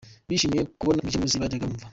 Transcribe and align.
Bishimiye 0.27 0.63
kubona 0.79 1.01
King 1.03 1.09
James 1.13 1.39
bajyaga 1.41 1.69
bumva. 1.69 1.85